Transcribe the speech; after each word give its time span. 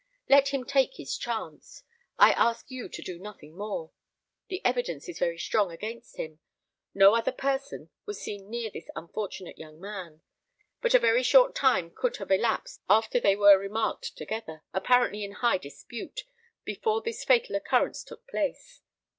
Let 0.27 0.47
him 0.47 0.63
take 0.65 0.95
his 0.95 1.15
chance. 1.15 1.83
I 2.17 2.31
ask 2.31 2.71
you 2.71 2.89
to 2.89 3.01
do 3.03 3.19
nothing 3.19 3.55
more. 3.55 3.91
The 4.47 4.65
evidence 4.65 5.07
is 5.07 5.19
very 5.19 5.37
strong 5.37 5.71
against 5.71 6.17
him. 6.17 6.39
No 6.95 7.13
other 7.13 7.31
person 7.31 7.91
was 8.07 8.19
seen 8.19 8.49
near 8.49 8.71
this 8.71 8.89
unfortunate 8.95 9.59
young 9.59 9.79
man. 9.79 10.21
But 10.81 10.95
a 10.95 10.99
very 10.99 11.21
short 11.21 11.53
time 11.53 11.91
could 11.95 12.17
have 12.17 12.31
elapsed 12.31 12.81
after 12.89 13.19
they 13.19 13.35
were 13.35 13.59
remarked 13.59 14.17
together, 14.17 14.63
apparently 14.73 15.23
in 15.23 15.33
high 15.33 15.59
dispute, 15.59 16.21
before 16.63 17.03
this 17.03 17.23
fatal 17.23 17.55
occurrence 17.55 18.03
took 18.03 18.27
place. 18.27 18.81